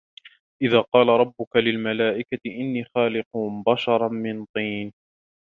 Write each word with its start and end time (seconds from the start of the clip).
إذ 0.63 0.77
قال 0.93 1.07
ربك 1.07 1.55
للملائكة 1.55 2.39
إني 2.45 2.85
خالق 2.95 3.37
بشرا 3.67 4.07
من 4.07 4.45
طين 4.45 4.93